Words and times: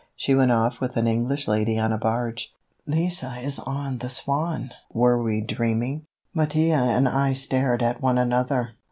She 0.15 0.33
went 0.33 0.51
off 0.51 0.81
with 0.81 0.97
an 0.97 1.05
English 1.05 1.47
lady 1.47 1.77
on 1.77 1.93
a 1.93 1.97
barge." 1.99 2.51
Lise 2.87 3.23
on 3.23 3.99
the 3.99 4.09
Swan! 4.09 4.71
Were 4.91 5.21
we 5.21 5.41
dreaming? 5.41 6.07
Mattia 6.33 6.73
and 6.73 7.07
I 7.07 7.33
stared 7.33 7.83
at 7.83 8.01
one 8.01 8.17
another. 8.17 8.71